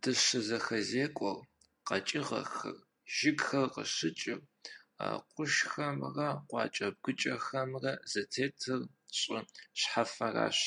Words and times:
ДыщызэхэзекӀуэр, 0.00 1.38
къэкӀыгъэхэр, 1.86 2.76
жыгхэр 3.16 3.66
къыщыкӀыр, 3.74 4.40
къуршхэмрэ 5.32 6.28
къуакӀэ-бгыкӀэхэмрэ 6.48 7.92
зытетыр 8.10 8.80
щӀы 9.18 9.38
щхьэфэращ. 9.78 10.58